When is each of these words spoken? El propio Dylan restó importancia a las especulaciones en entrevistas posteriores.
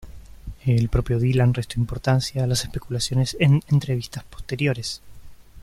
El 0.65 0.89
propio 0.89 1.19
Dylan 1.19 1.53
restó 1.53 1.79
importancia 1.79 2.43
a 2.43 2.47
las 2.47 2.63
especulaciones 2.63 3.37
en 3.39 3.61
entrevistas 3.67 4.23
posteriores. 4.23 4.99